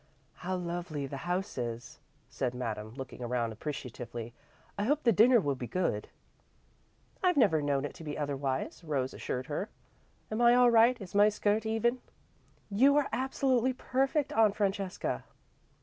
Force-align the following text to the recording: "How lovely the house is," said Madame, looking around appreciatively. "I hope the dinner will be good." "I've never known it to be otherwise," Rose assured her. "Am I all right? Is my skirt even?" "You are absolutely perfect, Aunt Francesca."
"How 0.37 0.55
lovely 0.55 1.05
the 1.05 1.17
house 1.29 1.59
is," 1.59 1.99
said 2.27 2.55
Madame, 2.55 2.95
looking 2.95 3.21
around 3.21 3.51
appreciatively. 3.51 4.33
"I 4.75 4.85
hope 4.85 5.03
the 5.03 5.11
dinner 5.11 5.39
will 5.39 5.53
be 5.53 5.67
good." 5.67 6.09
"I've 7.23 7.37
never 7.37 7.61
known 7.61 7.85
it 7.85 7.93
to 7.93 8.03
be 8.03 8.17
otherwise," 8.17 8.83
Rose 8.83 9.13
assured 9.13 9.45
her. 9.45 9.69
"Am 10.31 10.41
I 10.41 10.55
all 10.55 10.71
right? 10.71 10.99
Is 10.99 11.13
my 11.13 11.29
skirt 11.29 11.67
even?" 11.67 11.99
"You 12.71 12.95
are 12.95 13.09
absolutely 13.13 13.73
perfect, 13.73 14.33
Aunt 14.33 14.55
Francesca." 14.55 15.23